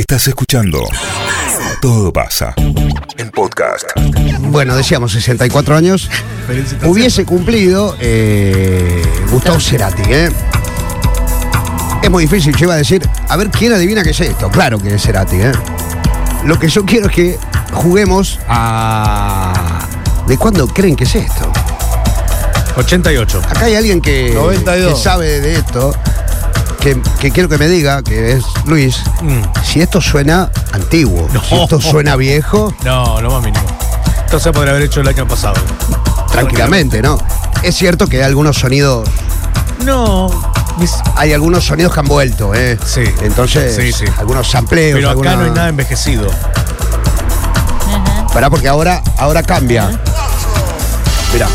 [0.00, 0.82] Estás escuchando
[1.82, 2.54] Todo pasa
[3.18, 3.84] en podcast.
[4.44, 6.08] Bueno, decíamos 64 años.
[6.84, 10.30] Hubiese cumplido eh, Gustavo Cerati, ¿eh?
[12.02, 14.48] Es muy difícil, yo iba a decir, a ver quién adivina qué es esto.
[14.50, 15.52] Claro que es Cerati, ¿eh?
[16.46, 17.38] Lo que yo quiero es que
[17.74, 19.86] juguemos a.
[20.26, 21.52] ¿De cuándo creen que es esto?
[22.76, 23.42] 88.
[23.50, 24.94] Acá hay alguien que, 92.
[24.94, 25.94] que sabe de esto,
[26.80, 29.42] que, que quiero que me diga, que es Luis, Mm.
[29.64, 31.42] si esto suena antiguo, No.
[31.42, 33.64] si esto suena viejo, No, lo más mínimo.
[34.24, 35.54] Esto se podría haber hecho el año pasado.
[36.30, 37.18] tranquilamente, ¿no?
[37.62, 39.08] Es cierto que hay algunos sonidos,
[39.84, 40.30] No.
[40.78, 42.78] mis- hay algunos sonidos que han vuelto, ¿eh?
[42.86, 43.02] Sí.
[43.22, 44.04] Entonces, Sí, sí.
[44.18, 46.28] algunos sampleos, Pero acá alguna- no hay nada envejecido.
[48.32, 49.90] Pará, porque ahora, ahora cambia.
[51.32, 51.48] Mirá.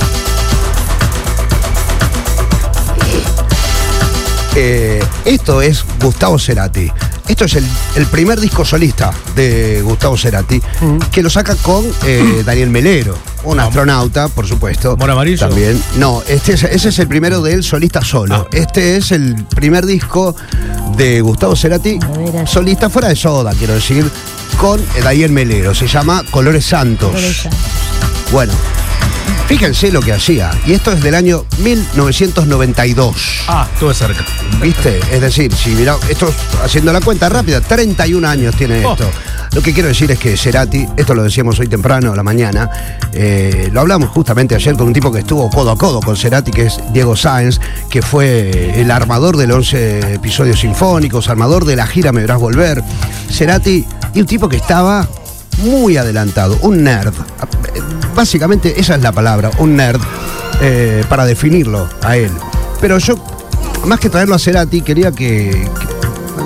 [4.56, 6.90] Eh, esto es Gustavo Cerati.
[7.28, 10.62] Esto es el, el primer disco solista de Gustavo Cerati,
[11.12, 14.96] que lo saca con eh, Daniel Melero, un astronauta, por supuesto.
[14.96, 15.40] ¿Mora Amarillo?
[15.48, 15.82] También.
[15.98, 18.36] No, este es- ese es el primero de él solista solo.
[18.36, 18.48] Ah.
[18.56, 20.36] Este es el primer disco
[20.96, 21.98] de Gustavo Cerati,
[22.46, 24.10] solista fuera de soda, quiero decir,
[24.60, 25.74] con Daniel Melero.
[25.74, 27.10] Se llama Colores Santos.
[27.10, 27.60] Colores Santos.
[28.32, 28.54] Bueno,
[29.48, 30.52] fíjense lo que hacía.
[30.66, 33.16] Y esto es del año 1992.
[33.48, 34.24] Ah, estuve cerca.
[34.62, 35.00] ¿Viste?
[35.12, 36.32] Es decir, si mirá, esto
[36.64, 38.94] haciendo la cuenta rápida, 31 años tiene Oh.
[38.94, 39.10] esto.
[39.54, 42.70] Lo que quiero decir es que Cerati, esto lo decíamos hoy temprano, a la mañana,
[43.14, 46.52] eh, lo hablamos justamente ayer con un tipo que estuvo codo a codo con Cerati,
[46.52, 51.78] que es Diego Sáenz, que fue el armador de los 11 episodios sinfónicos, armador de
[51.78, 52.84] la gira Me Verás Volver.
[53.32, 55.08] Cerati, y un tipo que estaba
[55.60, 57.14] muy adelantado, un nerd.
[58.16, 60.00] Básicamente esa es la palabra, un nerd,
[60.62, 62.32] eh, para definirlo a él.
[62.82, 63.16] Pero yo,
[63.86, 65.70] más que traerlo a Cerati, quería que,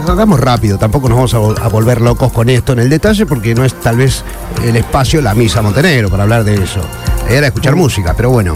[0.06, 2.90] que hagamos rápido, tampoco nos vamos a, vol- a volver locos con esto en el
[2.90, 4.24] detalle, porque no es tal vez
[4.64, 6.82] el espacio La Misa Montenegro para hablar de eso.
[7.30, 8.56] Era escuchar música, pero bueno.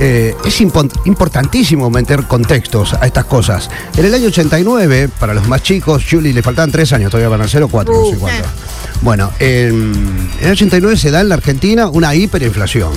[0.00, 3.68] eh, es importantísimo meter contextos a estas cosas.
[3.96, 7.40] En el año 89, para los más chicos, Julie le faltaban tres años, todavía van
[7.42, 8.48] a ser o cuatro, no sé cuánto.
[9.02, 9.92] Bueno, en,
[10.40, 12.92] en el 89 se da en la Argentina una hiperinflación.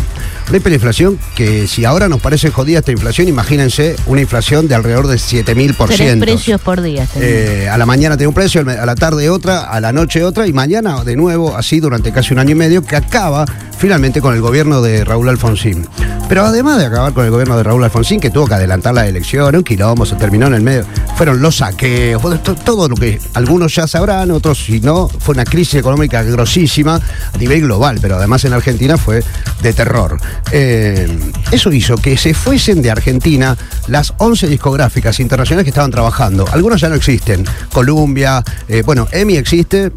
[0.49, 5.07] Una hiperinflación que si ahora nos parece jodida esta inflación, imagínense una inflación de alrededor
[5.07, 5.87] de 7000%.
[5.95, 7.07] Tres precios por día.
[7.17, 10.47] Eh, a la mañana tiene un precio, a la tarde otra, a la noche otra
[10.47, 13.45] y mañana de nuevo, así durante casi un año y medio, que acaba
[13.77, 15.87] finalmente con el gobierno de Raúl Alfonsín.
[16.27, 19.07] Pero además de acabar con el gobierno de Raúl Alfonsín, que tuvo que adelantar la
[19.07, 20.85] elección, un quilombo, se terminó en el medio,
[21.15, 22.21] fueron los saqueos,
[22.63, 26.99] todo lo que algunos ya sabrán, otros si no, fue una crisis económica grosísima
[27.33, 29.23] a nivel global, pero además en Argentina fue
[29.61, 30.19] de terror.
[30.51, 31.07] Eh,
[31.51, 33.57] eso hizo que se fuesen de Argentina
[33.87, 36.47] las 11 discográficas internacionales que estaban trabajando.
[36.51, 37.45] Algunas ya no existen.
[37.71, 39.91] Columbia, eh, bueno, EMI existe.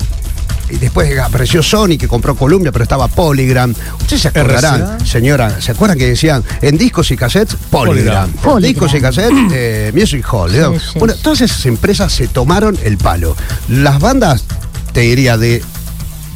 [0.71, 3.75] Y después apareció Sony que compró Columbia, pero estaba Polygram.
[4.01, 5.05] Ustedes se acordarán, RCA.
[5.05, 7.57] señora, ¿se acuerdan que decían en discos y cassettes?
[7.71, 8.31] Polygram.
[8.31, 8.57] Polygram.
[8.57, 10.51] En Discos y cassettes, eh, Music Hall.
[10.51, 10.79] Sí, ¿no?
[10.79, 11.21] sí, bueno, sí.
[11.23, 13.37] todas esas empresas se tomaron el palo.
[13.69, 14.45] Las bandas,
[14.95, 15.63] te diría, de,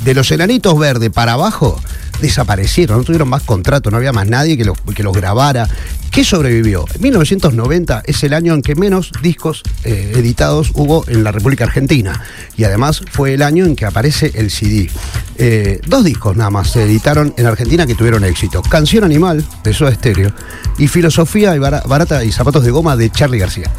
[0.05, 1.81] de los enanitos verdes para abajo,
[2.21, 5.69] desaparecieron, no tuvieron más contrato, no había más nadie que los, que los grabara.
[6.11, 6.87] ¿Qué sobrevivió?
[6.99, 12.23] 1990 es el año en que menos discos eh, editados hubo en la República Argentina.
[12.57, 14.89] Y además fue el año en que aparece el CD.
[15.37, 18.63] Eh, dos discos nada más se editaron en Argentina que tuvieron éxito.
[18.63, 20.33] Canción Animal, de Soda Stereo,
[20.78, 23.71] y Filosofía y Bara- Barata y Zapatos de Goma, de Charlie García.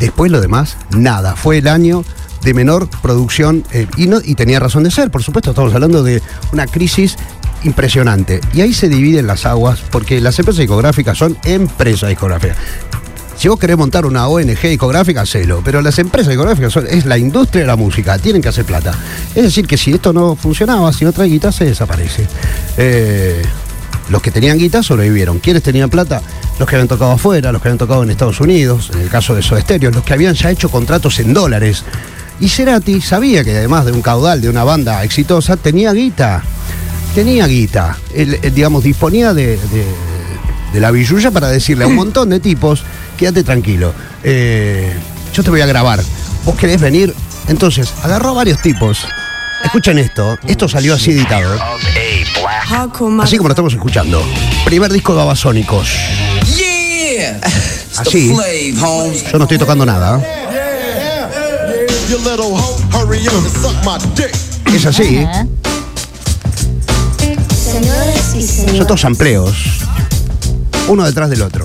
[0.00, 1.36] Después lo demás, nada.
[1.36, 2.04] Fue el año
[2.44, 6.02] de menor producción eh, y, no, y tenía razón de ser, por supuesto, estamos hablando
[6.02, 6.22] de
[6.52, 7.16] una crisis
[7.64, 8.40] impresionante.
[8.52, 12.56] Y ahí se dividen las aguas porque las empresas discográficas son empresas discográficas.
[13.36, 15.60] Si vos querés montar una ONG discográfica, hacelo.
[15.64, 18.94] Pero las empresas discográficas son, es la industria de la música, tienen que hacer plata.
[19.34, 22.26] Es decir, que si esto no funcionaba, si no trae guita, se desaparece.
[22.76, 23.42] Eh,
[24.10, 25.40] los que tenían guita sobrevivieron.
[25.40, 26.22] ¿Quiénes tenían plata?
[26.58, 29.34] Los que habían tocado afuera, los que habían tocado en Estados Unidos, en el caso
[29.34, 31.84] de Soda Stereo, los que habían ya hecho contratos en dólares.
[32.40, 36.42] Y Cerati sabía que además de un caudal de una banda exitosa, tenía guita.
[37.14, 37.96] Tenía guita.
[38.14, 40.14] Él, él, digamos, disponía de, de-
[40.72, 42.82] de la billulla para decirle a un montón de tipos,
[43.16, 43.94] quédate tranquilo.
[44.24, 44.92] eh,
[45.32, 46.00] yo te voy a grabar.
[46.44, 47.12] ¿Vos querés venir?
[47.48, 49.06] Entonces, agarró a varios tipos.
[49.64, 50.36] Escuchen esto.
[50.46, 51.56] Esto salió así editado.
[53.22, 54.22] Así como lo estamos escuchando.
[54.64, 55.88] Primer disco de Babasónicos.
[56.56, 57.38] Yeah!
[57.38, 58.34] It's Así.
[59.32, 60.20] Yo no estoy tocando nada.
[62.14, 64.32] You little hoe, hurry up and suck my dick.
[64.72, 65.18] Es así.
[65.18, 65.46] Ajá.
[67.52, 68.42] Señores y
[68.76, 69.56] Son todos sampleos.
[70.86, 71.64] Uno detrás del otro.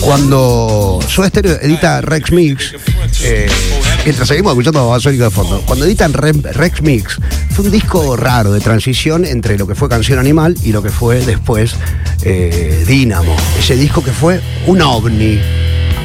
[0.00, 2.74] Cuando Soda Stereo edita Rex Mix,
[3.22, 3.48] eh,
[4.04, 7.18] mientras seguimos escuchando a Babasónico de fondo, cuando editan Re- Rex Mix,
[7.50, 10.90] fue un disco raro de transición entre lo que fue Canción Animal y lo que
[10.90, 11.74] fue después
[12.24, 13.34] eh, Dínamo.
[13.58, 15.38] Ese disco que fue un ovni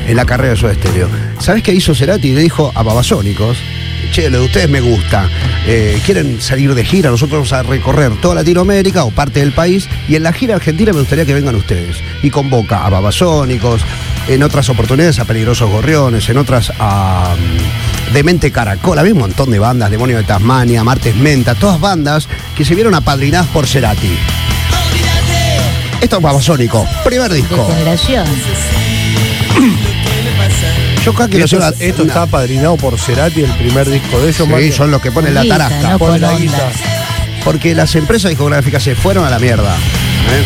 [0.08, 1.10] en la carrera de Soda Stereo.
[1.40, 2.31] ¿Sabes qué hizo Cerati?
[2.34, 3.58] Le dijo a Babasónicos,
[4.12, 5.30] che, lo de ustedes me gusta,
[5.68, 9.88] eh, quieren salir de gira, nosotros vamos a recorrer toda Latinoamérica o parte del país,
[10.08, 11.98] y en la gira argentina me gustaría que vengan ustedes.
[12.24, 13.81] Y convoca a Babasónicos,
[14.28, 19.52] en otras oportunidades a Peligrosos Gorriones, en otras a mm, Demente Caracol, había un montón
[19.52, 24.18] de bandas, Demonio de Tasmania, Martes Menta, todas bandas que se vieron apadrinadas por Cerati.
[26.02, 27.68] Esto es Babasónico, primer disco.
[31.04, 34.36] Yo creo que Esto, esto una- está apadrinado por Cerati, el primer disco de ellos.
[34.46, 34.74] Sí, Mario.
[34.74, 35.92] son los que ponen la tarasca.
[35.92, 36.70] no Pone con la guita.
[37.44, 39.74] Porque las empresas discográficas se fueron a la mierda.
[39.76, 40.44] ¿eh?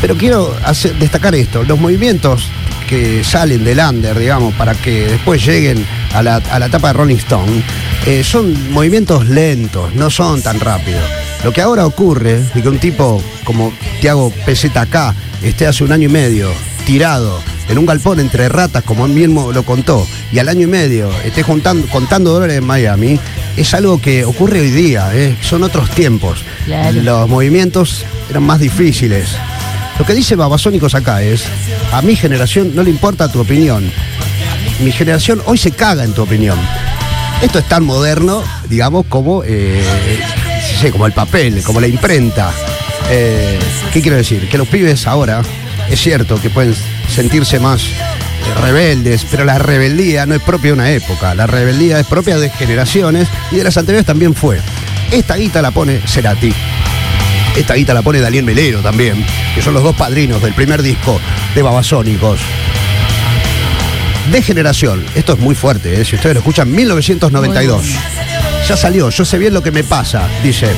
[0.00, 2.48] Pero quiero hacer- destacar esto: los movimientos
[2.88, 6.94] que salen del under, digamos, para que después lleguen a la, a la etapa de
[6.94, 7.62] Rolling Stone,
[8.06, 11.04] eh, son movimientos lentos, no son tan rápidos.
[11.44, 16.08] Lo que ahora ocurre es que un tipo como Tiago PZK esté hace un año
[16.08, 16.50] y medio
[16.84, 20.66] tirado en un galpón entre ratas, como él mismo lo contó, y al año y
[20.66, 23.20] medio esté juntando, contando dólares en Miami,
[23.56, 25.36] es algo que ocurre hoy día, ¿eh?
[25.42, 26.44] son otros tiempos.
[26.64, 27.02] Claro.
[27.02, 29.36] Los movimientos eran más difíciles.
[29.98, 31.44] Lo que dice Babasónicos acá es,
[31.92, 33.90] a mi generación no le importa tu opinión.
[34.80, 36.58] Mi generación hoy se caga en tu opinión.
[37.42, 39.82] Esto es tan moderno, digamos, como, eh,
[40.86, 42.52] como el papel, como la imprenta.
[43.10, 43.58] Eh,
[43.92, 44.48] ¿Qué quiero decir?
[44.48, 45.42] Que los pibes ahora,
[45.90, 46.72] es cierto que pueden
[47.08, 51.34] sentirse más eh, rebeldes, pero la rebeldía no es propia de una época.
[51.34, 54.60] La rebeldía es propia de generaciones y de las anteriores también fue.
[55.10, 56.54] Esta guita la pone Cerati.
[57.56, 59.26] Esta guita la pone Daniel Melero también,
[59.56, 61.20] que son los dos padrinos del primer disco
[61.56, 62.38] de Babasónicos.
[64.30, 66.04] De generación, esto es muy fuerte, ¿eh?
[66.04, 67.94] si ustedes lo escuchan, 1992.
[68.68, 70.68] Ya salió, yo sé bien lo que me pasa, dice.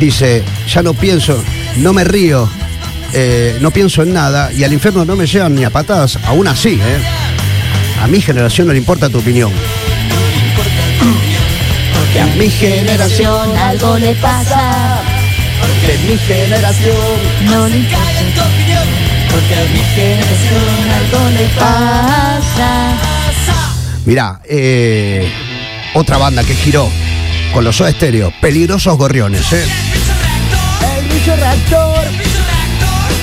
[0.00, 1.44] Dice, ya no pienso,
[1.76, 2.48] no me río,
[3.12, 6.48] eh, no pienso en nada y al infierno no me llevan ni a patadas, aún
[6.48, 7.02] así, ¿eh?
[8.02, 9.52] A mi generación no le importa tu opinión.
[11.94, 15.02] Porque a mi generación, algo le pasa.
[15.86, 16.96] de mi generación.
[17.44, 18.02] No le importa.
[19.30, 22.96] Porque a mi generación algo le pasa.
[24.06, 25.30] Mirá, eh,
[25.94, 26.90] otra banda que giró
[27.52, 29.64] con los Soda Stereo, Peligrosos Gorriones, ¿eh?
[30.98, 32.04] El bicho reactor.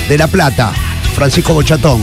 [0.08, 0.72] De La Plata,
[1.14, 2.00] Francisco Bochatón.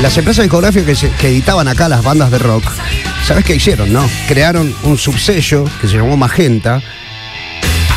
[0.00, 2.62] Las empresas discográficas que, que editaban acá las bandas de rock,
[3.24, 4.08] ¿sabes qué hicieron, no?
[4.28, 6.80] Crearon un subsello que se llamó Magenta.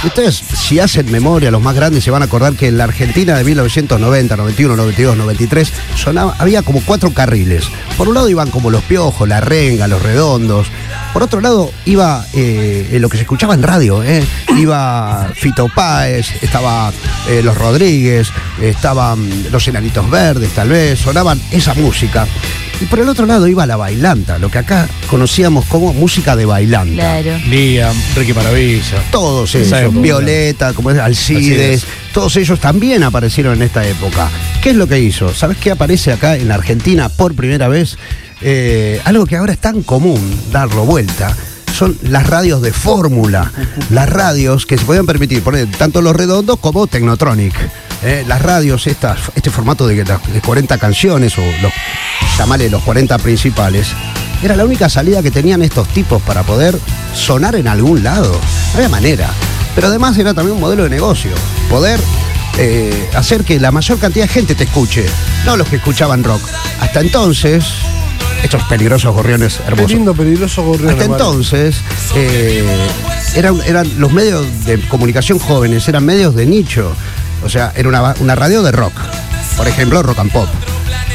[0.04, 3.38] Ustedes, si hacen memoria, los más grandes se van a acordar que en la Argentina
[3.38, 7.66] de 1990, 91, 92, 93, sonaba, había como cuatro carriles.
[7.98, 10.72] Por un lado iban como los piojos, la renga, los redondos.
[11.14, 14.24] Por otro lado iba eh, lo que se escuchaba en radio, ¿eh?
[14.58, 16.92] Iba Fito Páez, estaba
[17.30, 18.30] eh, Los Rodríguez,
[18.62, 22.26] estaban los Enanitos Verdes, tal vez, sonaban esa música.
[22.80, 26.46] Y por el otro lado iba la bailanta, lo que acá conocíamos como música de
[26.46, 27.38] bailanta Claro.
[27.48, 29.04] Liam, Ricky Maravilla.
[29.12, 30.02] todos Esa ellos, época.
[30.02, 31.86] Violeta, como es, Alcides, Alcides.
[32.14, 34.30] todos ellos también aparecieron en esta época.
[34.64, 35.32] ¿Qué es lo que hizo?
[35.34, 37.98] ¿Sabes qué aparece acá en la Argentina por primera vez?
[38.42, 41.36] Eh, algo que ahora es tan común darlo vuelta.
[41.74, 43.52] Son las radios de fórmula,
[43.90, 47.56] las radios que se podían permitir poner tanto los redondos como Technotronic.
[48.04, 53.88] Eh, las radios, este formato de, de 40 canciones o los, los 40 principales,
[54.44, 56.78] era la única salida que tenían estos tipos para poder
[57.14, 58.32] sonar en algún lado.
[58.32, 59.30] No había manera.
[59.76, 61.32] Pero además era también un modelo de negocio.
[61.70, 62.00] Poder
[62.58, 65.06] eh, hacer que la mayor cantidad de gente te escuche.
[65.46, 66.42] No los que escuchaban rock.
[66.80, 67.66] Hasta entonces,
[68.44, 69.92] estos peligrosos gorriones Qué hermosos.
[69.92, 70.90] lindo, peligroso gorrión.
[70.92, 71.24] Hasta hermano.
[71.24, 71.78] entonces,
[72.16, 72.66] eh,
[73.36, 76.94] eran, eran los medios de comunicación jóvenes, eran medios de nicho.
[77.44, 78.94] O sea, era una, una radio de rock.
[79.58, 80.48] Por ejemplo, Rock and Pop.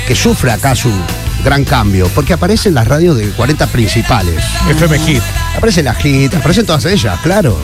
[0.06, 1.02] Que sufre acaso un
[1.44, 2.08] gran cambio.
[2.14, 4.42] Porque aparecen las radios de 40 principales.
[4.68, 5.22] FM Hit.
[5.56, 7.56] Aparecen las hits, aparecen todas ellas, claro.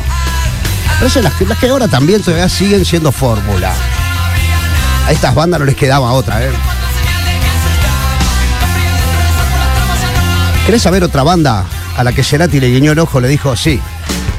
[0.96, 3.72] Aparecen las, las que ahora también todavía siguen siendo fórmula.
[5.06, 6.50] A estas bandas no les quedaba otra, ¿eh?
[10.66, 11.64] ¿Querés saber otra banda
[11.96, 13.20] a la que Cerati le guiñó el ojo?
[13.20, 13.80] Le dijo, sí,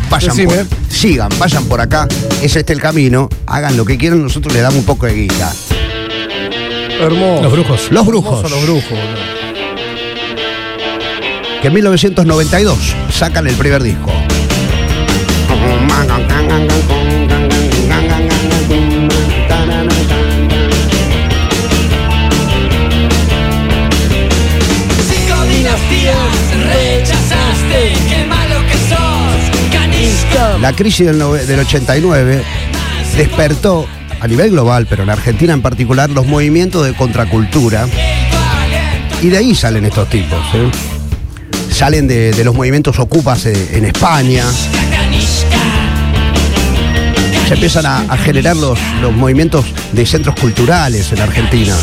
[0.10, 0.64] vayan Decime.
[0.66, 2.08] por, sigan, vayan por acá,
[2.42, 5.52] es este el camino, hagan lo que quieran, nosotros les damos un poco de guita.
[7.02, 7.44] Hermoso.
[7.44, 7.92] Los brujos.
[7.92, 8.90] Los brujos, Hermoso los brujos.
[8.90, 9.34] boludo.
[11.62, 12.78] que en 1992
[13.12, 14.12] sacan el primer disco.
[30.60, 32.44] La crisis del, nove- del 89
[33.18, 33.88] despertó
[34.20, 37.88] a nivel global, pero en Argentina en particular, los movimientos de contracultura.
[39.22, 40.40] Y de ahí salen estos tipos.
[40.54, 40.70] ¿eh?
[41.72, 44.46] Salen de, de los movimientos ocupas en España.
[47.48, 51.76] Se empiezan a, a generar los, los movimientos de centros culturales en Argentina.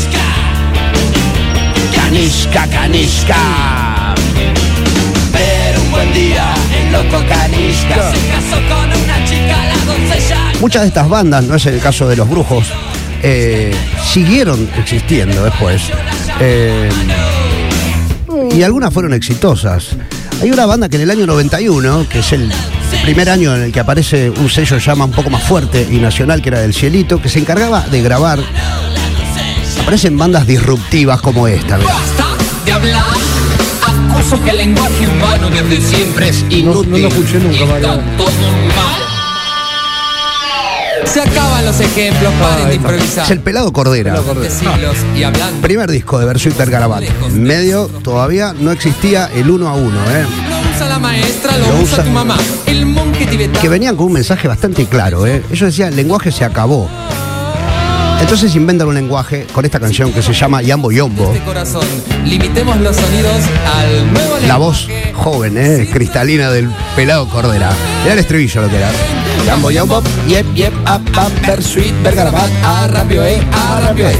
[1.95, 3.35] Canisca, canisca.
[10.59, 12.67] Muchas de estas bandas, no es el caso de los brujos,
[13.23, 13.73] eh,
[14.11, 15.81] siguieron existiendo después.
[16.39, 16.89] Eh,
[18.53, 19.95] y algunas fueron exitosas.
[20.41, 22.51] Hay una banda que en el año 91, que es el
[23.03, 26.41] primer año en el que aparece un sello llama un poco más fuerte y nacional,
[26.41, 28.39] que era del Cielito, que se encargaba de grabar.
[29.81, 31.79] Aparecen bandas disruptivas como esta.
[34.39, 36.91] Que el lenguaje humano desde siempre es No, inútil.
[36.91, 38.01] no lo escuché nunca, normal.
[41.05, 43.25] Se acaban los ejemplos, paren de improvisar.
[43.25, 44.15] Es el Pelado Cordera.
[45.15, 45.61] Y hablando.
[45.61, 47.03] Primer disco de Versuit Vergarabat.
[47.31, 50.25] Medio todavía no existía el uno a uno, ¿eh?
[50.49, 52.37] Lo usa la maestra, lo, Lo usa, usa- tu mamá.
[52.65, 53.59] El monje tibetano.
[53.59, 55.27] que venían con un mensaje bastante claro.
[55.27, 55.43] ¿eh?
[55.51, 56.87] Ellos decían, el lenguaje se acabó.
[58.21, 61.33] Entonces inventan un lenguaje con esta canción que se llama Yambo Yombo.
[61.33, 61.85] de corazón.
[62.23, 63.41] Limitemos los sonidos
[63.75, 65.89] al nuevo La voz joven, ¿eh?
[65.91, 67.71] cristalina del pelado Cordera.
[68.05, 68.89] Era el estribillo lo que era.
[69.45, 74.17] Yambo Yombo, yep, yep, up, up, Versuit Vergarabat, A rapio, eh, a rapio, eh.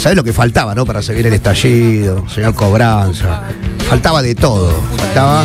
[0.00, 0.86] ¿Sabes lo que faltaba, no?
[0.86, 3.42] Para seguir el estallido, señor Cobranza.
[3.92, 4.72] Faltaba de todo.
[4.96, 5.44] Faltaba,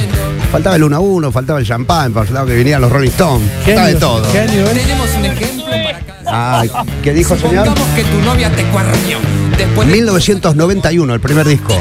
[0.53, 3.51] faltaba el 1 a 1, faltaba el champán, faltaba que vinieran los Rolling Stones.
[3.65, 4.31] Faltaba de todo.
[4.31, 4.73] ¿Qué año es?
[4.73, 6.59] Tenemos un ejemplo para cada.
[6.61, 6.71] Ay,
[7.03, 7.67] ¿qué dijo, señor?
[7.93, 9.17] Que tu novia te cuernió.
[9.57, 11.73] Después de 1991, el primer disco.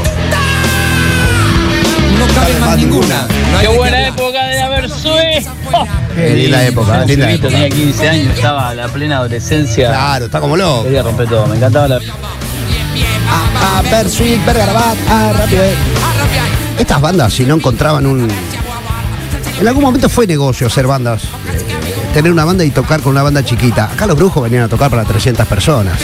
[2.19, 3.29] no cabe más ninguna.
[3.53, 5.53] No Qué buena época de haber sueño.
[6.17, 7.49] Qué linda época, linda época.
[7.49, 9.91] Tenía 15 años, estaba en la plena adolescencia.
[9.91, 10.83] Claro, está como loco.
[10.83, 12.01] Quería romper todo, me encantaba la.
[13.29, 15.61] A Versuit, Vergarabat, a Rapio.
[16.79, 18.29] Estas bandas, si no encontraban un.
[19.61, 21.25] En algún momento fue negocio hacer bandas.
[21.25, 21.29] eh,
[22.13, 23.85] tener una banda y tocar con una banda chiquita.
[23.93, 25.99] Acá los brujos venían a tocar para 300 personas.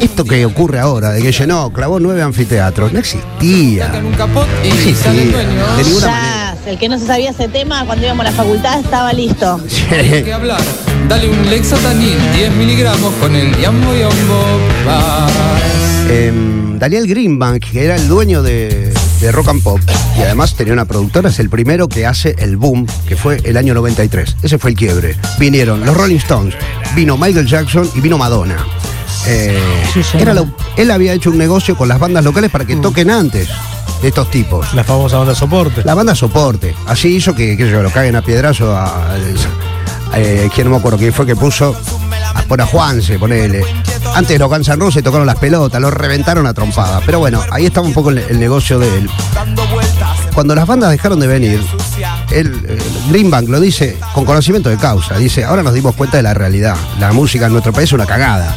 [0.00, 3.88] Esto que ocurre ahora, de que llenó, clavó nueve anfiteatros, no existía.
[3.88, 3.98] No
[4.62, 5.12] el existía.
[5.12, 5.76] dueño.
[5.76, 6.56] De ninguna manera.
[6.64, 9.60] Ya, el que no se sabía ese tema cuando íbamos a la facultad estaba listo.
[9.90, 10.60] que hablar.
[11.08, 14.44] Dale un Lexotanil, 10 miligramos con el Yambo Yombo.
[14.86, 15.30] Vas.
[16.10, 18.83] Em, Daniel Greenbank, que era el dueño de,
[19.24, 19.80] de Rock and Pop
[20.18, 23.56] y además tenía una productora, es el primero que hace el boom, que fue el
[23.56, 24.36] año 93.
[24.42, 25.16] Ese fue el quiebre.
[25.38, 26.54] Vinieron los Rolling Stones,
[26.94, 28.56] vino Michael Jackson y vino Madonna.
[29.26, 29.58] Eh,
[30.18, 33.48] era lo- él había hecho un negocio con las bandas locales para que toquen antes
[34.02, 34.74] de estos tipos.
[34.74, 35.82] La famosa banda soporte.
[35.84, 36.74] La banda soporte.
[36.86, 39.12] Así hizo que, sé yo, lo caguen a piedrazo a.
[39.14, 39.16] a-
[40.16, 41.74] eh, quién no me acuerdo quién fue que puso.
[42.34, 43.64] A, por a Juanse, ponele.
[44.14, 47.00] Antes los Guns N' Roses tocaron las pelotas, los reventaron a trompada.
[47.04, 49.10] Pero bueno, ahí estaba un poco el, el negocio de él.
[50.34, 51.64] Cuando las bandas dejaron de venir,
[52.30, 55.16] él, eh, Greenbank lo dice con conocimiento de causa.
[55.16, 56.76] Dice, ahora nos dimos cuenta de la realidad.
[56.98, 58.54] La música en nuestro país es una cagada.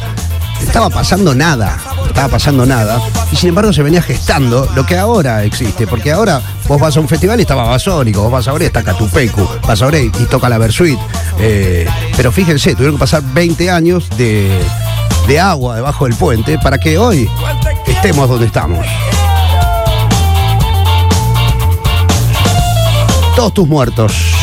[0.60, 1.78] Estaba pasando nada,
[2.18, 3.00] estaba pasando nada.
[3.30, 5.86] Y sin embargo se venía gestando lo que ahora existe.
[5.86, 8.82] Porque ahora vos vas a un festival y está Babasónico, vos vas a y está
[8.82, 10.98] Catupecu, vas a y, y toca la Versuit.
[11.38, 14.50] Eh, pero fíjense, tuvieron que pasar 20 años de,
[15.28, 17.30] de agua debajo del puente para que hoy
[17.86, 18.84] estemos donde estamos.
[23.36, 24.37] Todos tus muertos.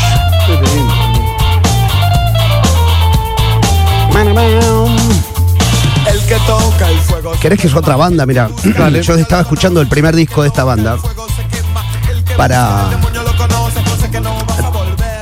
[6.45, 7.31] Toca el fuego.
[7.39, 8.25] ¿Querés que es otra banda?
[8.25, 8.49] Mira,
[9.01, 10.97] yo estaba escuchando el primer disco de esta banda
[12.37, 12.89] para,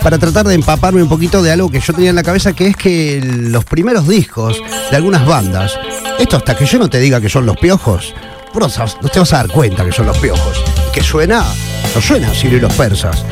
[0.01, 2.67] para tratar de empaparme un poquito de algo que yo tenía en la cabeza, que
[2.67, 5.77] es que los primeros discos de algunas bandas,
[6.19, 8.13] esto hasta que yo no te diga que son los piojos,
[8.53, 10.63] no, te vas a dar cuenta que son los piojos.
[10.93, 11.43] Que suena,
[11.95, 13.23] no suena Sirio y los persas.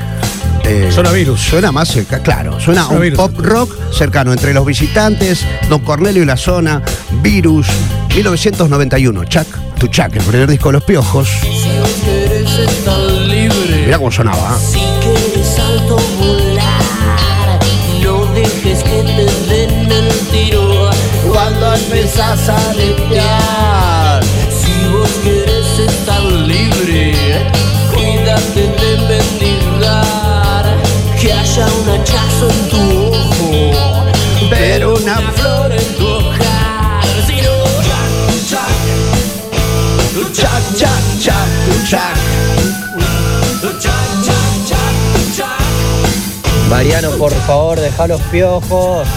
[0.74, 1.42] Eh, Suena Virus.
[1.42, 3.18] Suena más, cerca- claro, suena un Virus.
[3.18, 6.82] pop rock cercano entre los visitantes, Don Cornelio y la zona,
[7.22, 7.68] Virus,
[8.16, 9.48] 1991, Chuck,
[9.78, 11.28] tu Chuck, el primer disco de los piojos.
[13.86, 14.58] Mirá cómo sonaba.
[14.58, 14.78] ¿eh?
[15.44, 15.98] Si alto
[47.22, 49.08] por favor, deja los piojos.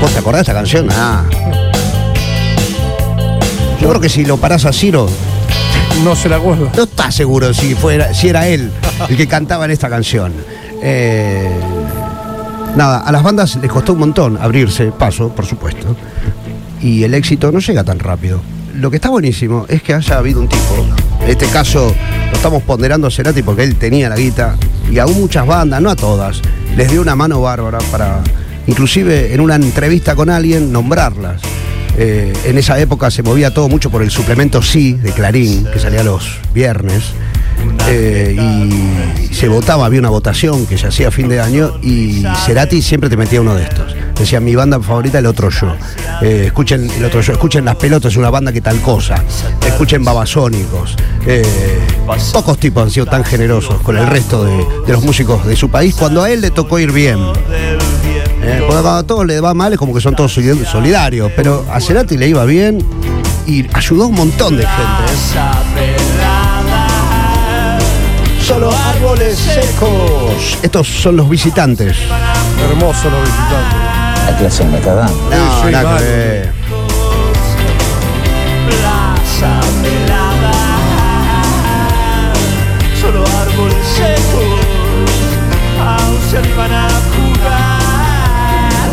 [0.00, 0.88] ¿Vos te acordás de esta canción?
[0.90, 1.24] Ah.
[3.78, 5.10] Yo creo que si lo parás a Ciro,
[6.02, 6.70] No se la acuerdo.
[6.74, 8.72] no estás seguro si, fuera, si era él
[9.10, 10.32] el que cantaba en esta canción.
[10.82, 11.50] Eh,
[12.76, 15.94] nada, a las bandas les costó un montón abrirse paso, por supuesto.
[16.80, 18.40] Y el éxito no llega tan rápido.
[18.74, 20.86] Lo que está buenísimo es que haya habido un tipo,
[21.22, 21.94] en este caso
[22.30, 24.56] lo estamos ponderando a Cerati porque él tenía la guita,
[24.90, 26.40] y aún muchas bandas, no a todas,
[26.76, 28.22] les dio una mano bárbara para,
[28.66, 31.42] inclusive en una entrevista con alguien, nombrarlas.
[31.98, 35.78] Eh, en esa época se movía todo mucho por el suplemento Sí de Clarín, que
[35.78, 37.12] salía los viernes.
[37.88, 42.24] Eh, y se votaba, había una votación que se hacía a fin de año y
[42.46, 43.94] Cerati siempre te metía uno de estos.
[44.20, 45.74] Decía mi banda favorita, el otro yo.
[46.20, 49.14] Eh, escuchen el otro yo, escuchen Las Pelotas, una banda que tal cosa.
[49.66, 50.94] Escuchen Babasónicos.
[51.26, 51.42] Eh,
[52.30, 55.94] pocos tipos han sido tan generosos con el resto de, los músicos de su país
[55.94, 57.18] cuando a él le tocó ir bien.
[58.42, 61.64] Eh, cuando a todos le va mal es como que son todos solid- solidarios, pero
[61.72, 62.78] a Cerati le iba bien
[63.46, 65.12] y ayudó a un montón de gente.
[65.78, 65.96] ¿eh?
[68.42, 70.58] Solo árboles secos.
[70.62, 71.96] Estos son los visitantes.
[72.68, 73.99] Hermoso los visitantes.
[74.26, 75.10] La clase me cagan.
[75.30, 76.52] No, sí, nada que ver.
[78.68, 80.52] Plaza pelada,
[83.00, 84.60] solo árboles secos,
[85.80, 88.90] aún se animan a jugar,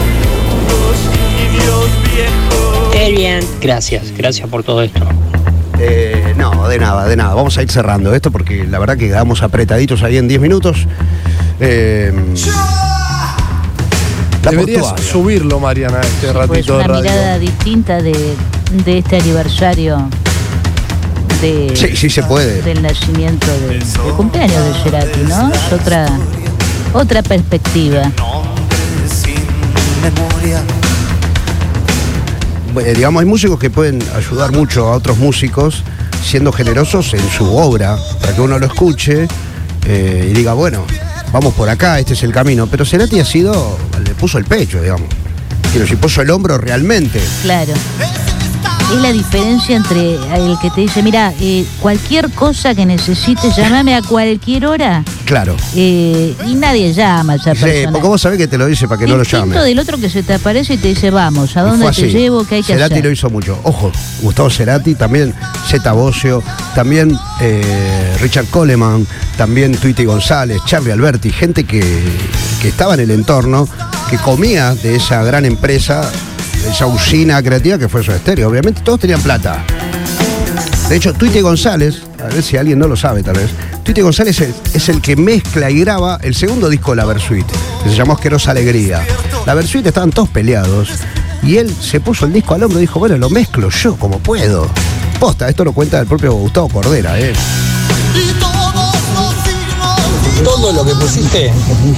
[0.67, 2.93] los niños viejos.
[2.93, 3.45] Qué bien.
[3.61, 5.01] Gracias, gracias por todo esto.
[5.79, 7.35] Eh, no, de nada, de nada.
[7.35, 10.87] Vamos a ir cerrando esto porque la verdad que quedamos apretaditos ahí en 10 minutos.
[11.59, 12.11] Eh,
[14.49, 17.01] Deberías subirlo, Mariana, este Pues ratito de una radio.
[17.03, 18.35] mirada distinta de,
[18.85, 20.09] de este aniversario
[21.41, 22.61] de, Sí, sí se puede.
[22.61, 25.49] del nacimiento del, del cumpleaños de Cerati, ¿no?
[25.53, 26.07] Es otra,
[26.93, 28.11] otra perspectiva.
[32.95, 35.83] Digamos, hay músicos que pueden ayudar mucho a otros músicos
[36.23, 39.27] siendo generosos en su obra, para que uno lo escuche
[39.85, 40.83] eh, y diga, bueno,
[41.31, 42.67] vamos por acá, este es el camino.
[42.67, 45.07] Pero Cerati ha sido, le puso el pecho, digamos.
[45.71, 47.21] Quiero decir, puso el hombro realmente.
[47.41, 47.73] Claro.
[48.93, 53.95] Es la diferencia entre el que te dice, mira, eh, cualquier cosa que necesites, llámame
[53.95, 55.03] a cualquier hora.
[55.27, 55.55] Claro.
[55.75, 58.97] eh, y nadie llama a esa Sí, porque vos sabés que te lo dice para
[58.99, 59.59] que no lo llame.
[59.59, 62.45] del otro que se te aparece y te dice, vamos, ¿a dónde te llevo?
[62.45, 63.05] ¿Qué hay que Cerati hacer?
[63.05, 63.59] lo hizo mucho.
[63.63, 65.33] Ojo, Gustavo Cerati, también
[65.67, 66.41] Zeta Bocio,
[66.73, 69.05] también eh, Richard Coleman,
[69.37, 71.83] también Tweety González, Charlie Alberti, gente que,
[72.61, 73.67] que estaba en el entorno,
[74.09, 76.09] que comía de esa gran empresa,
[76.63, 78.47] de esa usina creativa que fue su estéreo.
[78.47, 79.61] Obviamente todos tenían plata.
[80.89, 83.49] De hecho, Tweety González, a ver si alguien no lo sabe tal vez,
[83.87, 87.47] Tweety González es, es el que mezcla y graba el segundo disco de la Versuit,
[87.81, 89.01] que se llamó Asquerosa Alegría.
[89.45, 90.89] La Versuit estaban todos peleados
[91.41, 94.19] y él se puso el disco al hombro y dijo, bueno, lo mezclo yo como
[94.19, 94.67] puedo.
[95.21, 97.31] Posta, esto lo cuenta el propio Gustavo Cordera, ¿eh?
[100.43, 101.53] Todo lo que pusiste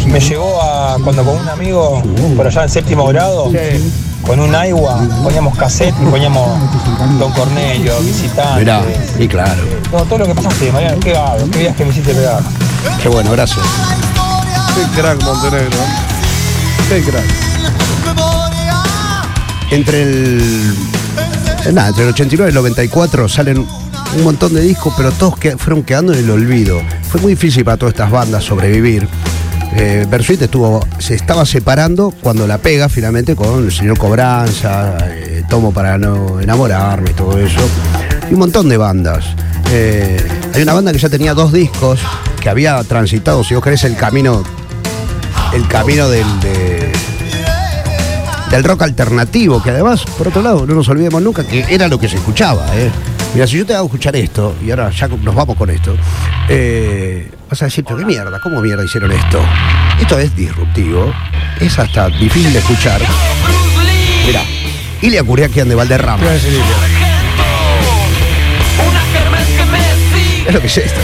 [0.06, 2.04] me llevó a cuando con un amigo,
[2.36, 3.52] por allá en séptimo grado,
[4.29, 6.47] con un agua, poníamos cassette y poníamos
[7.17, 8.59] Don Cornelio, visitante.
[8.59, 8.83] Mirá,
[9.17, 9.63] y claro.
[9.91, 12.39] No, todo lo que pasaste, Mariano, qué gado, qué días que me hiciste pegar.
[13.01, 13.65] Qué bueno, gracias.
[14.75, 15.77] Qué crack Montenegro.
[16.89, 17.25] Qué crack.
[19.71, 20.75] Entre el.
[21.65, 23.57] eh, Nada, entre el 89 y el 94 salen
[24.15, 26.79] un montón de discos, pero todos que fueron quedando en el olvido.
[27.09, 29.07] Fue muy difícil para todas estas bandas sobrevivir.
[29.75, 30.05] Eh,
[30.41, 35.97] estuvo, se estaba separando cuando la pega finalmente con el señor Cobranza, eh, Tomo para
[35.97, 37.60] no enamorarme y todo eso.
[38.29, 39.25] Y un montón de bandas.
[39.71, 40.17] Eh,
[40.53, 41.99] hay una banda que ya tenía dos discos,
[42.41, 44.43] que había transitado, si vos querés, el camino.
[45.53, 46.91] El camino del, de-
[48.51, 51.99] del rock alternativo, que además, por otro lado, no nos olvidemos nunca que era lo
[51.99, 52.65] que se escuchaba.
[52.75, 52.89] ¿eh?
[53.33, 55.95] Mira, si yo te hago escuchar esto, y ahora ya nos vamos con esto,
[56.47, 59.39] eh, vas a decir, pero qué mierda, ¿cómo mierda hicieron esto?
[60.01, 61.13] Esto es disruptivo,
[61.59, 63.01] es hasta difícil de escuchar.
[64.25, 64.41] Mira,
[65.01, 66.23] Ilia Curiaquian de Valderrama.
[70.47, 70.99] Es lo que es esto.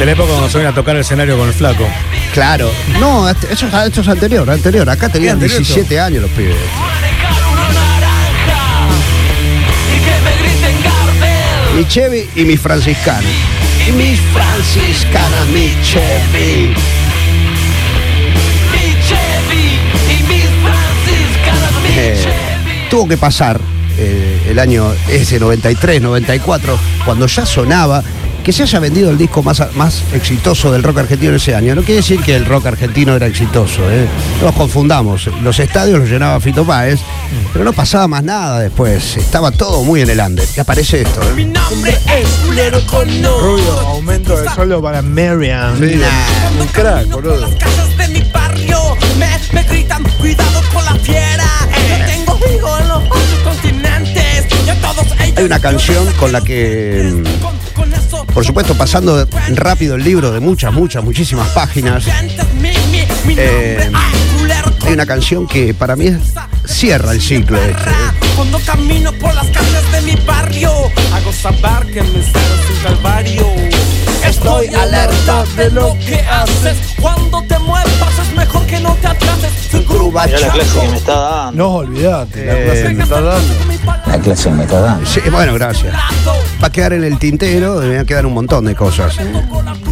[0.00, 1.88] De la época cuando se ven a tocar el escenario con el flaco.
[2.34, 2.70] Claro.
[2.98, 4.88] No, esto es, esto es anterior, anterior.
[4.90, 6.56] Acá tenían anterior 17 años los pibes.
[11.78, 13.28] Mi Chevy y mi franciscano.
[13.86, 16.74] Y mis franciscanas, mi Chevy.
[21.96, 22.26] Eh,
[22.90, 23.60] tuvo que pasar
[23.96, 28.02] eh, el año ese 93, 94, cuando ya sonaba
[28.48, 31.74] que se haya vendido el disco más, más exitoso del rock argentino ese año.
[31.74, 34.08] No quiere decir que el rock argentino era exitoso, ¿eh?
[34.40, 35.26] no nos confundamos.
[35.42, 36.98] Los estadios los llenaba Fito Páez,
[37.52, 39.18] pero no pasaba más nada después.
[39.18, 40.48] Estaba todo muy en el under.
[40.56, 41.20] Y aparece esto.
[41.24, 41.26] ¿eh?
[43.38, 45.78] Rubio, aumento de sueldo para Marian.
[45.78, 46.00] Sí,
[46.58, 47.50] un crack, boludo.
[47.98, 51.44] de mi barrio me, me gritan cuidado con la fiera.
[51.86, 54.46] Yo tengo hijos en los ocho continentes.
[54.66, 57.12] Y a todos ellos Hay una canción con la que,
[58.34, 62.04] por supuesto, pasando rápido el libro de muchas, muchas, muchísimas páginas,
[63.28, 63.90] eh,
[64.86, 66.16] hay una canción que para mí
[66.66, 67.90] cierra el ciclo este.
[68.36, 70.70] Cuando camino por las calles de mi barrio,
[71.12, 72.22] hago saber que me
[72.82, 73.46] calvario.
[74.24, 76.76] Estoy alerta de lo que haces.
[77.00, 79.52] Cuando te muevas es mejor que no te atrases.
[80.12, 81.52] La clase que me está dando.
[81.52, 83.54] No, olvidate, la Eh, clase que me está dando.
[84.06, 85.06] La clase que me está dando.
[85.06, 85.94] Sí, bueno, gracias.
[86.62, 89.16] Va a quedar en el tintero, me van a quedar un montón de cosas.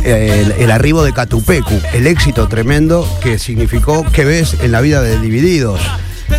[0.04, 4.80] Eh, El, el arribo de Catupecu, el éxito tremendo que significó que ves en la
[4.80, 5.80] vida de Divididos,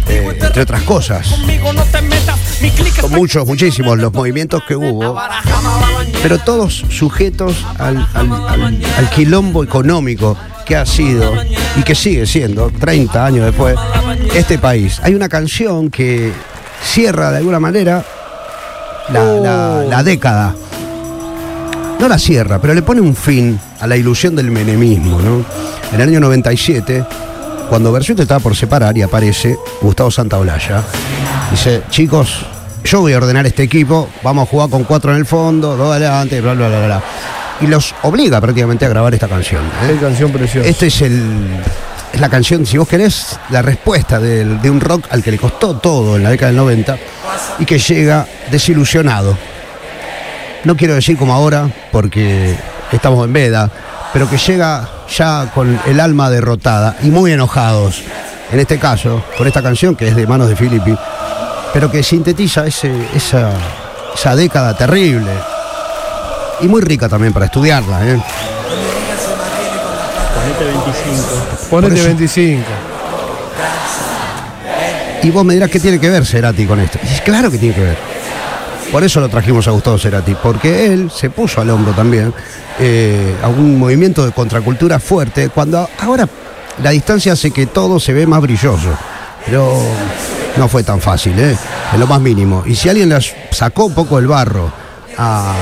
[0.08, 1.28] eh, entre otras cosas.
[3.02, 5.18] Son muchos, muchísimos los movimientos que hubo,
[6.24, 11.34] pero todos sujetos al, al- al- al quilombo económico que ha sido
[11.78, 13.76] y que sigue siendo, 30 años después,
[14.36, 15.00] este país.
[15.04, 16.32] Hay una canción que
[16.84, 18.04] cierra de alguna manera
[19.12, 20.54] la, la- la década.
[22.00, 25.44] No la cierra, pero le pone un fin a la ilusión del menemismo, ¿no?
[25.94, 27.04] En el año 97,
[27.70, 30.84] cuando Bersuit estaba por separar y aparece Gustavo Santaolalla,
[31.50, 32.46] dice, chicos,
[32.84, 35.96] yo voy a ordenar este equipo, vamos a jugar con cuatro en el fondo, dos
[35.96, 37.04] adelante, bla, bla, bla, bla.
[37.62, 39.66] Y los obliga prácticamente a grabar esta canción.
[39.66, 39.94] ¿eh?
[39.94, 40.68] Qué canción preciosa.
[40.68, 41.62] Este es el.
[42.14, 45.76] Es la canción, si vos querés, la respuesta de un rock al que le costó
[45.78, 46.98] todo en la década del 90
[47.60, 49.38] y que llega desilusionado.
[50.64, 52.56] No quiero decir como ahora, porque
[52.92, 53.70] estamos en veda,
[54.14, 58.02] pero que llega ya con el alma derrotada y muy enojados.
[58.52, 60.98] En este caso, con esta canción que es de manos de Filippi,
[61.74, 63.52] pero que sintetiza ese, esa,
[64.16, 65.32] esa década terrible
[66.62, 68.08] y muy rica también para estudiarla.
[68.08, 68.22] ¿eh?
[71.70, 72.64] Ponete Por eso- 25.
[75.24, 77.00] Y vos me dirás qué tiene que ver Cerati con esto.
[77.04, 77.98] Y es claro que tiene que ver.
[78.92, 82.34] Por eso lo trajimos a Gustavo Cerati, porque él se puso al hombro también
[82.80, 86.28] eh, a un movimiento de contracultura fuerte, cuando ahora
[86.82, 88.90] la distancia hace que todo se ve más brilloso.
[89.46, 89.78] Pero
[90.56, 91.58] no fue tan fácil, ¿eh?
[91.94, 92.64] en lo más mínimo.
[92.66, 94.72] Y si alguien las sacó un poco el barro
[95.18, 95.54] a,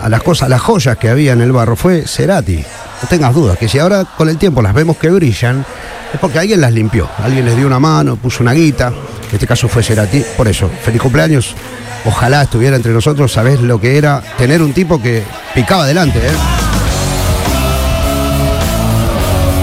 [0.00, 2.56] a las cosas, las joyas que había en el barro, fue Cerati.
[2.56, 5.64] No tengas dudas, que si ahora con el tiempo las vemos que brillan,
[6.12, 9.46] es porque alguien las limpió, alguien les dio una mano, puso una guita, en este
[9.46, 11.54] caso fue Cerati, por eso, feliz cumpleaños,
[12.04, 15.22] ojalá estuviera entre nosotros, sabés lo que era tener un tipo que
[15.54, 16.32] picaba adelante, ¿eh?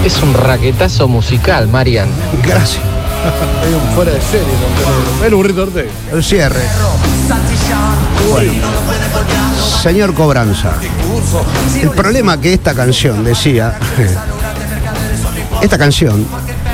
[0.06, 2.08] Es un raquetazo musical, Marian.
[2.44, 2.80] Gracias.
[3.64, 4.46] Hay un fuera de serie.
[5.24, 5.90] El burrito Ortega.
[6.12, 6.62] El cierre.
[8.30, 8.52] Bueno,
[9.82, 10.72] señor Cobranza,
[11.80, 13.78] el problema que esta canción decía,
[15.62, 16.26] esta canción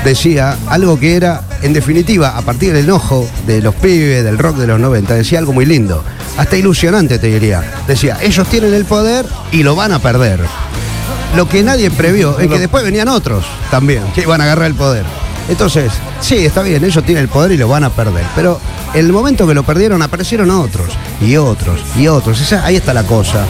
[0.03, 4.57] decía algo que era, en definitiva, a partir del enojo de los pibes, del rock
[4.57, 6.03] de los 90, decía algo muy lindo,
[6.37, 7.63] hasta ilusionante te diría.
[7.87, 10.39] Decía, ellos tienen el poder y lo van a perder.
[11.35, 14.75] Lo que nadie previó es que después venían otros también, que iban a agarrar el
[14.75, 15.05] poder.
[15.49, 18.23] Entonces, sí, está bien, ellos tienen el poder y lo van a perder.
[18.35, 18.59] Pero
[18.93, 20.87] el momento que lo perdieron, aparecieron otros,
[21.21, 22.39] y otros, y otros.
[22.39, 23.45] Esa- ahí está la cosa.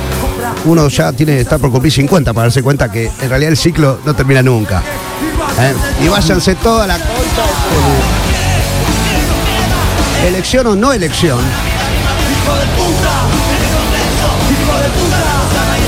[0.65, 3.99] Uno ya tiene estar por cumplir 50 para darse cuenta que en realidad el ciclo
[4.05, 4.81] no termina nunca.
[5.59, 5.73] ¿Eh?
[6.03, 6.97] Y váyanse toda la
[10.25, 11.39] Elección o no elección.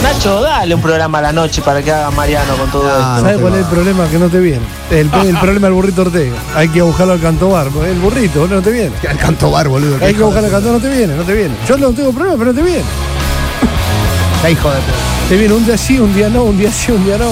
[0.05, 3.21] Nacho, dale un programa a la noche para que haga Mariano con todo esto.
[3.21, 4.07] ¿Sabes cuál es el problema?
[4.07, 4.61] Que no te viene.
[4.91, 6.35] El, el problema del burrito Ortega.
[6.53, 7.67] Hay que buscarlo al cantobar.
[7.67, 8.91] El burrito, boludo, no te viene.
[9.09, 9.97] Al cantobar, boludo.
[10.05, 11.55] Hay que buscarlo al cantobar, no te viene, no te viene.
[11.67, 12.83] Yo no tengo problema, pero no te viene.
[14.43, 14.97] Qué hijo de puta.
[15.27, 17.31] Te viene un día sí, un día no, un día sí, un día no.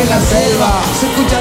[0.00, 1.40] En la selva se escucha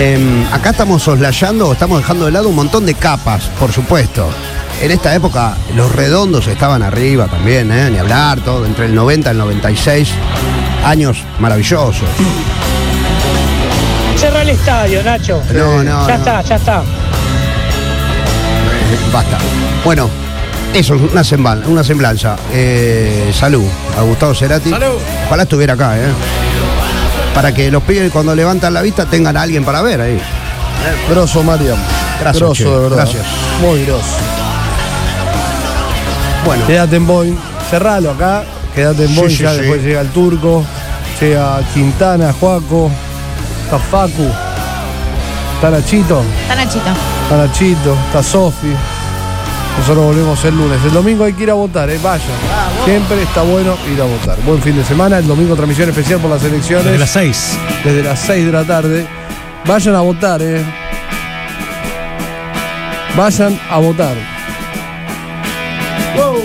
[0.00, 4.28] Em, acá estamos soslayando, estamos dejando de lado un montón de capas, por supuesto.
[4.80, 7.90] En esta época los redondos estaban arriba también, ¿eh?
[7.90, 10.08] ni hablar, todo entre el 90 y el 96,
[10.86, 12.08] años maravillosos.
[14.16, 15.42] Cerra el estadio, Nacho.
[15.52, 16.14] No, no, Ya no.
[16.14, 16.82] está, ya está.
[19.12, 19.38] Basta.
[19.84, 20.08] Bueno,
[20.72, 22.36] Eso, una, semblan- una semblanza.
[22.52, 23.64] Eh, salud
[23.98, 24.72] a Gustavo Cerati.
[25.26, 26.06] Ojalá estuviera acá, ¿eh?
[27.34, 30.20] Para que los pibes cuando levantan la vista tengan a alguien para ver ahí.
[31.08, 31.78] Grosso, Mariam.
[32.20, 32.70] Gracias, Grosso, che.
[32.70, 32.96] de verdad.
[32.96, 33.24] Gracias.
[33.60, 34.04] Muy grosso.
[36.44, 36.66] Bueno.
[36.66, 37.36] Quédate en Boeing.
[37.70, 38.44] Cerralo acá.
[38.74, 39.36] Quédate en Sí, Boeing.
[39.36, 39.58] sí, ya sí.
[39.60, 40.64] después llega el turco.
[41.20, 42.90] Llega Quintana, Juaco.
[43.64, 44.26] Está Facu.
[45.56, 46.22] Está Nachito.
[46.42, 46.90] Está Nachito.
[47.24, 47.96] Está Nachito.
[48.06, 48.74] Está Sofi.
[49.80, 50.78] Nosotros volvemos el lunes.
[50.84, 51.98] El domingo hay que ir a votar, ¿eh?
[52.02, 52.28] Vayan.
[52.84, 54.36] Siempre está bueno ir a votar.
[54.44, 55.18] Buen fin de semana.
[55.18, 56.84] El domingo transmisión especial por las elecciones.
[56.84, 57.58] Desde las 6.
[57.82, 59.06] Desde las 6 de la tarde.
[59.66, 60.62] Vayan a votar, ¿eh?
[63.16, 64.16] Vayan a votar.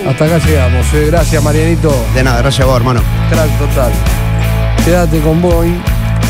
[0.08, 0.86] Hasta acá llegamos.
[0.94, 1.04] ¿eh?
[1.08, 1.94] Gracias, Marianito.
[2.14, 3.02] De nada, gracias a vos, hermano.
[3.28, 3.92] Crack total.
[4.82, 5.78] Quédate con Boeing.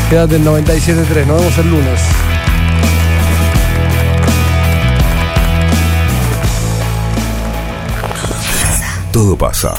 [0.09, 1.25] Quédate en 97.3.
[1.25, 2.26] Nos vemos el lunes.
[9.17, 9.73] Todo pasa.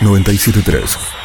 [0.00, 1.15] 97.3